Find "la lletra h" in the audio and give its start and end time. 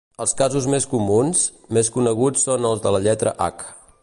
2.97-3.67